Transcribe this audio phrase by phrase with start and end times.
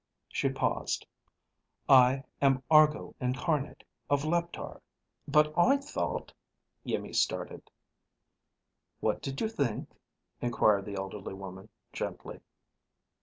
[0.29, 1.05] She paused.
[1.87, 4.81] "I am Argo Incarnate, of Leptar."
[5.27, 6.33] "But I thought..."
[6.87, 7.69] Iimmi started.
[8.99, 9.91] "What did you think?"
[10.41, 12.39] inquired the elderly woman, gently.